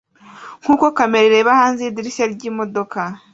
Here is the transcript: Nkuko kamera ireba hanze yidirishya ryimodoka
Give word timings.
Nkuko 0.61 0.85
kamera 0.97 1.27
ireba 1.29 1.59
hanze 1.59 1.81
yidirishya 1.83 2.25
ryimodoka 2.33 2.99